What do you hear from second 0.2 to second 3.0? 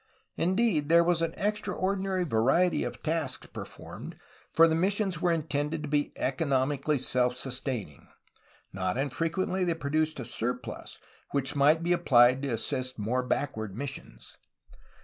Indeed, there was an extraordinary variety